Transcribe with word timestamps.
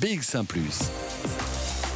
BX1⁇ 0.00 0.44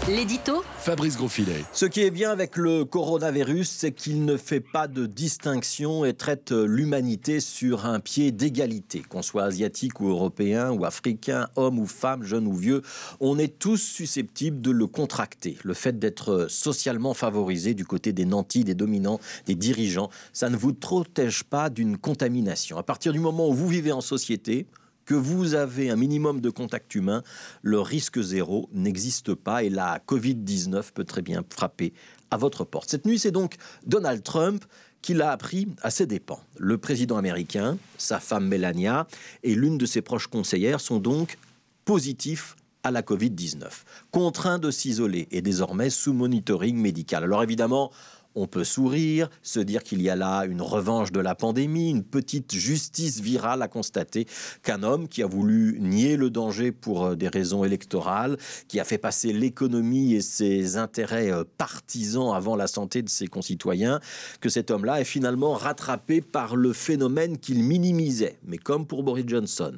L'édito 0.08 0.64
Fabrice 0.78 1.18
Grosfilet. 1.18 1.64
Ce 1.74 1.84
qui 1.84 2.00
est 2.00 2.10
bien 2.10 2.30
avec 2.30 2.56
le 2.56 2.86
coronavirus, 2.86 3.68
c'est 3.68 3.92
qu'il 3.92 4.24
ne 4.24 4.38
fait 4.38 4.60
pas 4.60 4.88
de 4.88 5.04
distinction 5.04 6.06
et 6.06 6.14
traite 6.14 6.52
l'humanité 6.52 7.40
sur 7.40 7.84
un 7.84 8.00
pied 8.00 8.32
d'égalité. 8.32 9.02
Qu'on 9.06 9.20
soit 9.20 9.42
asiatique 9.42 10.00
ou 10.00 10.08
européen 10.08 10.70
ou 10.70 10.86
africain, 10.86 11.48
homme 11.56 11.78
ou 11.78 11.86
femme, 11.86 12.22
jeune 12.22 12.46
ou 12.46 12.54
vieux, 12.54 12.80
on 13.20 13.38
est 13.38 13.58
tous 13.58 13.76
susceptibles 13.76 14.62
de 14.62 14.70
le 14.70 14.86
contracter. 14.86 15.58
Le 15.62 15.74
fait 15.74 15.98
d'être 15.98 16.46
socialement 16.48 17.12
favorisé 17.12 17.74
du 17.74 17.84
côté 17.84 18.14
des 18.14 18.24
nantis, 18.24 18.64
des 18.64 18.74
dominants, 18.74 19.20
des 19.44 19.56
dirigeants, 19.56 20.08
ça 20.32 20.48
ne 20.48 20.56
vous 20.56 20.72
protège 20.72 21.44
pas 21.44 21.68
d'une 21.68 21.98
contamination. 21.98 22.78
À 22.78 22.82
partir 22.82 23.12
du 23.12 23.20
moment 23.20 23.50
où 23.50 23.52
vous 23.52 23.68
vivez 23.68 23.92
en 23.92 24.00
société, 24.00 24.66
que 25.10 25.16
vous 25.16 25.54
avez 25.54 25.90
un 25.90 25.96
minimum 25.96 26.40
de 26.40 26.50
contact 26.50 26.94
humain, 26.94 27.24
le 27.62 27.80
risque 27.80 28.20
zéro 28.20 28.68
n'existe 28.72 29.34
pas 29.34 29.64
et 29.64 29.68
la 29.68 29.98
Covid-19 30.06 30.92
peut 30.94 31.02
très 31.02 31.20
bien 31.20 31.42
frapper 31.50 31.92
à 32.30 32.36
votre 32.36 32.62
porte. 32.62 32.88
Cette 32.88 33.06
nuit, 33.06 33.18
c'est 33.18 33.32
donc 33.32 33.56
Donald 33.84 34.22
Trump 34.22 34.64
qui 35.02 35.14
l'a 35.14 35.32
appris 35.32 35.66
à 35.82 35.90
ses 35.90 36.06
dépens. 36.06 36.38
Le 36.58 36.78
président 36.78 37.16
américain, 37.16 37.76
sa 37.98 38.20
femme 38.20 38.46
Melania 38.46 39.08
et 39.42 39.56
l'une 39.56 39.78
de 39.78 39.86
ses 39.86 40.00
proches 40.00 40.28
conseillères 40.28 40.80
sont 40.80 41.00
donc 41.00 41.38
positifs 41.84 42.54
à 42.84 42.92
la 42.92 43.02
Covid-19, 43.02 43.64
contraints 44.12 44.60
de 44.60 44.70
s'isoler 44.70 45.26
et 45.32 45.42
désormais 45.42 45.90
sous 45.90 46.12
monitoring 46.12 46.76
médical. 46.76 47.24
Alors 47.24 47.42
évidemment, 47.42 47.90
on 48.34 48.46
peut 48.46 48.64
sourire, 48.64 49.28
se 49.42 49.60
dire 49.60 49.82
qu'il 49.82 50.00
y 50.02 50.08
a 50.08 50.16
là 50.16 50.44
une 50.44 50.62
revanche 50.62 51.12
de 51.12 51.20
la 51.20 51.34
pandémie, 51.34 51.90
une 51.90 52.04
petite 52.04 52.54
justice 52.54 53.20
virale 53.20 53.62
à 53.62 53.68
constater 53.68 54.26
qu'un 54.62 54.82
homme 54.82 55.08
qui 55.08 55.22
a 55.22 55.26
voulu 55.26 55.78
nier 55.80 56.16
le 56.16 56.30
danger 56.30 56.72
pour 56.72 57.04
euh, 57.06 57.16
des 57.16 57.28
raisons 57.28 57.64
électorales, 57.64 58.36
qui 58.68 58.80
a 58.80 58.84
fait 58.84 58.98
passer 58.98 59.32
l'économie 59.32 60.14
et 60.14 60.20
ses 60.20 60.76
intérêts 60.76 61.32
euh, 61.32 61.44
partisans 61.58 62.32
avant 62.32 62.56
la 62.56 62.66
santé 62.66 63.02
de 63.02 63.08
ses 63.08 63.26
concitoyens, 63.26 64.00
que 64.40 64.48
cet 64.48 64.70
homme-là 64.70 65.00
est 65.00 65.04
finalement 65.04 65.54
rattrapé 65.54 66.20
par 66.20 66.56
le 66.56 66.72
phénomène 66.72 67.38
qu'il 67.38 67.62
minimisait. 67.64 68.38
Mais 68.44 68.58
comme 68.58 68.86
pour 68.86 69.02
Boris 69.02 69.24
Johnson, 69.26 69.74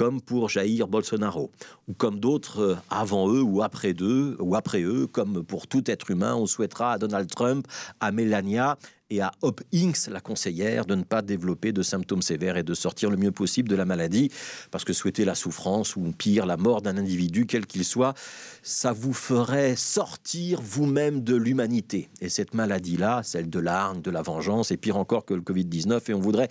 comme 0.00 0.22
pour 0.22 0.48
Jair 0.48 0.88
Bolsonaro, 0.88 1.50
ou 1.86 1.92
comme 1.92 2.20
d'autres 2.20 2.60
euh, 2.60 2.76
avant 2.88 3.30
eux 3.30 3.42
ou 3.42 3.62
après 3.62 3.94
eux, 4.00 4.34
ou 4.40 4.56
après 4.56 4.80
eux, 4.80 5.06
comme 5.06 5.44
pour 5.44 5.66
tout 5.66 5.90
être 5.90 6.10
humain, 6.10 6.34
on 6.34 6.46
souhaitera 6.46 6.94
à 6.94 6.98
Donald 6.98 7.28
Trump, 7.28 7.66
à 8.00 8.10
Melania 8.10 8.78
et 9.10 9.20
à 9.20 9.32
Hope 9.42 9.60
Inks, 9.74 10.06
la 10.08 10.20
conseillère, 10.20 10.86
de 10.86 10.94
ne 10.94 11.02
pas 11.02 11.22
développer 11.22 11.72
de 11.72 11.82
symptômes 11.82 12.22
sévères 12.22 12.56
et 12.56 12.62
de 12.62 12.74
sortir 12.74 13.10
le 13.10 13.16
mieux 13.16 13.32
possible 13.32 13.68
de 13.68 13.76
la 13.76 13.84
maladie, 13.84 14.30
parce 14.70 14.84
que 14.84 14.92
souhaiter 14.92 15.24
la 15.24 15.34
souffrance 15.34 15.96
ou 15.96 16.02
pire 16.16 16.46
la 16.46 16.56
mort 16.56 16.82
d'un 16.82 16.96
individu, 16.96 17.46
quel 17.46 17.66
qu'il 17.66 17.84
soit, 17.84 18.14
ça 18.62 18.92
vous 18.92 19.12
ferait 19.12 19.76
sortir 19.76 20.60
vous-même 20.62 21.22
de 21.22 21.34
l'humanité. 21.34 22.08
Et 22.20 22.28
cette 22.28 22.54
maladie-là, 22.54 23.22
celle 23.22 23.50
de 23.50 23.58
l'arne, 23.58 24.00
de 24.00 24.10
la 24.10 24.22
vengeance, 24.22 24.70
est 24.70 24.76
pire 24.76 24.96
encore 24.96 25.24
que 25.24 25.34
le 25.34 25.42
Covid-19, 25.42 26.10
et 26.10 26.14
on 26.14 26.20
voudrait 26.20 26.48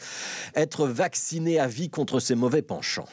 être 0.55 0.87
vacciné 0.87 1.59
à 1.59 1.67
vie 1.67 1.89
contre 1.89 2.19
ces 2.19 2.35
mauvais 2.35 2.61
penchants. 2.61 3.07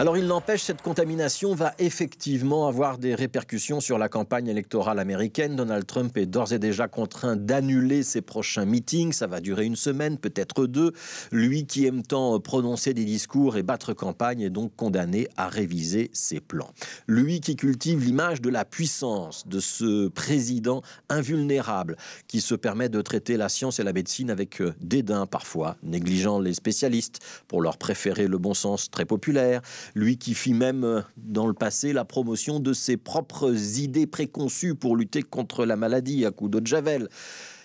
Alors 0.00 0.16
il 0.16 0.26
n'empêche, 0.26 0.62
cette 0.62 0.80
contamination 0.80 1.54
va 1.54 1.74
effectivement 1.78 2.66
avoir 2.66 2.96
des 2.96 3.14
répercussions 3.14 3.80
sur 3.80 3.98
la 3.98 4.08
campagne 4.08 4.46
électorale 4.46 4.98
américaine. 4.98 5.56
Donald 5.56 5.84
Trump 5.84 6.16
est 6.16 6.24
d'ores 6.24 6.54
et 6.54 6.58
déjà 6.58 6.88
contraint 6.88 7.36
d'annuler 7.36 8.02
ses 8.02 8.22
prochains 8.22 8.64
meetings. 8.64 9.12
Ça 9.12 9.26
va 9.26 9.40
durer 9.40 9.66
une 9.66 9.76
semaine, 9.76 10.16
peut-être 10.16 10.66
deux. 10.66 10.94
Lui 11.32 11.66
qui 11.66 11.84
aime 11.84 12.02
tant 12.02 12.40
prononcer 12.40 12.94
des 12.94 13.04
discours 13.04 13.58
et 13.58 13.62
battre 13.62 13.92
campagne 13.92 14.40
est 14.40 14.48
donc 14.48 14.74
condamné 14.74 15.28
à 15.36 15.48
réviser 15.48 16.08
ses 16.14 16.40
plans. 16.40 16.72
Lui 17.06 17.40
qui 17.42 17.54
cultive 17.54 18.02
l'image 18.02 18.40
de 18.40 18.48
la 18.48 18.64
puissance 18.64 19.46
de 19.46 19.60
ce 19.60 20.08
président 20.08 20.80
invulnérable 21.10 21.98
qui 22.26 22.40
se 22.40 22.54
permet 22.54 22.88
de 22.88 23.02
traiter 23.02 23.36
la 23.36 23.50
science 23.50 23.80
et 23.80 23.82
la 23.82 23.92
médecine 23.92 24.30
avec 24.30 24.62
euh, 24.62 24.72
dédain 24.80 25.26
parfois, 25.26 25.76
négligeant 25.82 26.38
les 26.40 26.54
spécialistes 26.54 27.18
pour 27.48 27.60
leur 27.60 27.76
préférer 27.76 28.28
le 28.28 28.38
bon 28.38 28.54
sens 28.54 28.90
très 28.90 29.04
populaire 29.04 29.60
lui 29.94 30.18
qui 30.18 30.34
fit 30.34 30.54
même 30.54 30.84
euh, 30.84 31.00
dans 31.16 31.46
le 31.46 31.54
passé 31.54 31.92
la 31.92 32.04
promotion 32.04 32.60
de 32.60 32.72
ses 32.72 32.96
propres 32.96 33.78
idées 33.78 34.06
préconçues 34.06 34.74
pour 34.74 34.96
lutter 34.96 35.22
contre 35.22 35.64
la 35.64 35.76
maladie 35.76 36.24
à 36.24 36.30
coups 36.30 36.50
d'eau 36.50 36.60
de 36.60 36.66
javel 36.66 37.08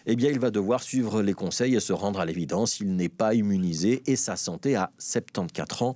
eh 0.08 0.16
bien, 0.16 0.30
il 0.30 0.40
va 0.40 0.52
devoir 0.52 0.84
suivre 0.84 1.24
les 1.24 1.34
conseils 1.34 1.75
et 1.75 1.80
se 1.80 1.94
rendre 1.94 2.19
à 2.19 2.25
l'évidence. 2.25 2.80
Il 2.80 2.96
n'est 2.96 3.09
pas 3.09 3.34
immunisé 3.34 4.03
et 4.06 4.16
sa 4.16 4.36
santé 4.36 4.75
à 4.75 4.91
74 5.00 5.81
ans 5.81 5.96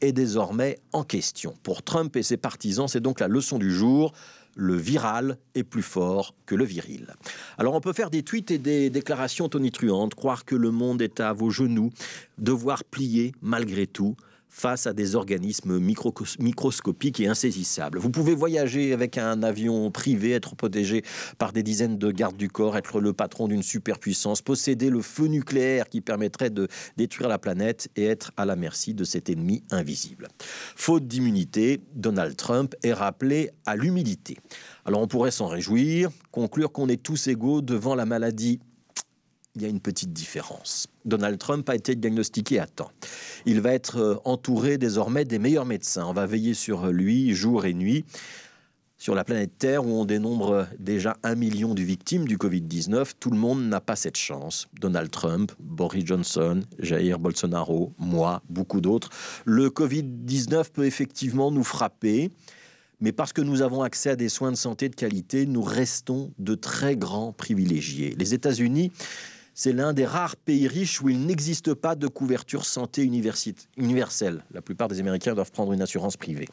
est 0.00 0.12
désormais 0.12 0.78
en 0.92 1.04
question. 1.04 1.54
Pour 1.62 1.82
Trump 1.82 2.16
et 2.16 2.22
ses 2.22 2.38
partisans, 2.38 2.88
c'est 2.88 3.00
donc 3.00 3.20
la 3.20 3.28
leçon 3.28 3.58
du 3.58 3.70
jour. 3.70 4.12
Le 4.56 4.74
viral 4.74 5.36
est 5.54 5.62
plus 5.62 5.82
fort 5.82 6.34
que 6.46 6.54
le 6.54 6.64
viril. 6.64 7.14
Alors 7.58 7.74
on 7.74 7.80
peut 7.80 7.92
faire 7.92 8.10
des 8.10 8.22
tweets 8.22 8.50
et 8.50 8.58
des 8.58 8.90
déclarations 8.90 9.48
tonitruantes, 9.48 10.14
croire 10.14 10.44
que 10.44 10.56
le 10.56 10.70
monde 10.70 11.02
est 11.02 11.20
à 11.20 11.32
vos 11.32 11.50
genoux, 11.50 11.90
devoir 12.38 12.82
plier 12.82 13.32
malgré 13.42 13.86
tout 13.86 14.16
face 14.50 14.86
à 14.86 14.92
des 14.92 15.14
organismes 15.14 15.78
microscopiques 15.78 17.20
et 17.20 17.28
insaisissables. 17.28 17.98
Vous 17.98 18.10
pouvez 18.10 18.34
voyager 18.34 18.92
avec 18.92 19.16
un 19.16 19.42
avion 19.42 19.90
privé, 19.90 20.32
être 20.32 20.56
protégé 20.56 21.02
par 21.38 21.52
des 21.52 21.62
dizaines 21.62 21.96
de 21.96 22.10
gardes 22.10 22.36
du 22.36 22.48
corps, 22.48 22.76
être 22.76 23.00
le 23.00 23.12
patron 23.12 23.48
d'une 23.48 23.62
superpuissance, 23.62 24.42
posséder 24.42 24.90
le 24.90 25.00
feu 25.00 25.26
nucléaire 25.26 25.88
qui 25.88 26.00
permettrait 26.00 26.50
de 26.50 26.68
détruire 26.96 27.28
la 27.28 27.38
planète 27.38 27.88
et 27.96 28.04
être 28.04 28.32
à 28.36 28.44
la 28.44 28.56
merci 28.56 28.92
de 28.92 29.04
cet 29.04 29.30
ennemi 29.30 29.62
invisible. 29.70 30.28
Faute 30.76 31.06
d'immunité, 31.06 31.80
Donald 31.94 32.36
Trump 32.36 32.74
est 32.82 32.92
rappelé 32.92 33.50
à 33.66 33.76
l'humilité. 33.76 34.36
Alors 34.84 35.00
on 35.00 35.06
pourrait 35.06 35.30
s'en 35.30 35.46
réjouir, 35.46 36.10
conclure 36.32 36.72
qu'on 36.72 36.88
est 36.88 37.02
tous 37.02 37.28
égaux 37.28 37.62
devant 37.62 37.94
la 37.94 38.06
maladie 38.06 38.60
il 39.56 39.62
y 39.62 39.64
a 39.64 39.68
une 39.68 39.80
petite 39.80 40.12
différence. 40.12 40.86
Donald 41.04 41.38
Trump 41.38 41.68
a 41.68 41.74
été 41.74 41.94
diagnostiqué 41.94 42.60
à 42.60 42.66
temps. 42.66 42.92
Il 43.46 43.60
va 43.60 43.72
être 43.72 43.98
euh, 43.98 44.16
entouré 44.24 44.78
désormais 44.78 45.24
des 45.24 45.38
meilleurs 45.38 45.66
médecins. 45.66 46.06
On 46.06 46.12
va 46.12 46.26
veiller 46.26 46.54
sur 46.54 46.88
lui 46.88 47.34
jour 47.34 47.64
et 47.64 47.74
nuit. 47.74 48.04
Sur 48.96 49.14
la 49.14 49.24
planète 49.24 49.52
Terre, 49.56 49.86
où 49.86 49.98
on 49.98 50.04
dénombre 50.04 50.66
déjà 50.78 51.16
un 51.22 51.34
million 51.34 51.72
de 51.72 51.80
victimes 51.80 52.28
du 52.28 52.36
Covid-19, 52.36 53.12
tout 53.18 53.30
le 53.30 53.38
monde 53.38 53.66
n'a 53.66 53.80
pas 53.80 53.96
cette 53.96 54.18
chance. 54.18 54.68
Donald 54.78 55.10
Trump, 55.10 55.52
Boris 55.58 56.04
Johnson, 56.04 56.60
Jair 56.78 57.18
Bolsonaro, 57.18 57.94
moi, 57.98 58.42
beaucoup 58.50 58.82
d'autres. 58.82 59.08
Le 59.46 59.70
Covid-19 59.70 60.70
peut 60.70 60.84
effectivement 60.84 61.50
nous 61.50 61.64
frapper, 61.64 62.30
mais 63.00 63.12
parce 63.12 63.32
que 63.32 63.40
nous 63.40 63.62
avons 63.62 63.80
accès 63.80 64.10
à 64.10 64.16
des 64.16 64.28
soins 64.28 64.52
de 64.52 64.56
santé 64.58 64.90
de 64.90 64.94
qualité, 64.94 65.46
nous 65.46 65.62
restons 65.62 66.30
de 66.38 66.54
très 66.54 66.94
grands 66.94 67.32
privilégiés. 67.32 68.14
Les 68.18 68.34
États-Unis 68.34 68.92
c'est 69.60 69.74
l'un 69.74 69.92
des 69.92 70.06
rares 70.06 70.36
pays 70.36 70.66
riches 70.66 71.02
où 71.02 71.10
il 71.10 71.20
n'existe 71.26 71.74
pas 71.74 71.94
de 71.94 72.06
couverture 72.06 72.64
santé 72.64 73.04
universelle. 73.04 74.42
La 74.54 74.62
plupart 74.62 74.88
des 74.88 75.00
Américains 75.00 75.34
doivent 75.34 75.50
prendre 75.52 75.74
une 75.74 75.82
assurance 75.82 76.16
privée. 76.16 76.48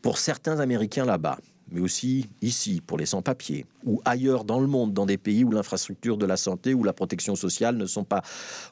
Pour 0.00 0.16
certains 0.16 0.58
Américains 0.58 1.04
là-bas, 1.04 1.38
mais 1.70 1.80
aussi 1.80 2.30
ici 2.40 2.80
pour 2.80 2.96
les 2.96 3.04
sans-papiers, 3.04 3.66
ou 3.84 4.00
ailleurs 4.06 4.44
dans 4.44 4.60
le 4.60 4.66
monde, 4.66 4.94
dans 4.94 5.04
des 5.04 5.18
pays 5.18 5.44
où 5.44 5.50
l'infrastructure 5.50 6.16
de 6.16 6.24
la 6.24 6.38
santé 6.38 6.72
ou 6.72 6.84
la 6.84 6.94
protection 6.94 7.36
sociale 7.36 7.76
ne 7.76 7.84
sont 7.84 8.04
pas 8.04 8.22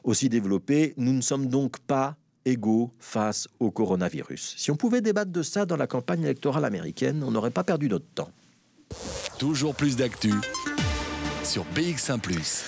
aussi 0.03 0.27
développées, 0.27 0.95
nous 0.97 1.13
ne 1.13 1.21
sommes 1.21 1.45
donc 1.45 1.77
pas 1.81 2.15
égaux 2.45 2.91
face 2.97 3.47
au 3.59 3.69
coronavirus. 3.69 4.55
Si 4.57 4.71
on 4.71 4.75
pouvait 4.75 5.01
débattre 5.01 5.31
de 5.31 5.43
ça 5.43 5.67
dans 5.67 5.77
la 5.77 5.85
campagne 5.85 6.23
électorale 6.23 6.65
américaine, 6.65 7.23
on 7.23 7.29
n'aurait 7.29 7.51
pas 7.51 7.63
perdu 7.63 7.89
notre 7.89 8.07
temps. 8.15 8.31
Toujours 9.37 9.75
plus 9.75 9.95
d'actu 9.95 10.33
sur 11.43 11.63
BX1⁇ 11.75 12.19